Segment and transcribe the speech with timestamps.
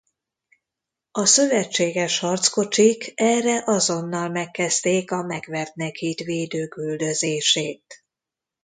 [1.11, 8.03] A szövetséges harckocsik erre azonnal megkezdték a megvertnek hitt védők üldözését.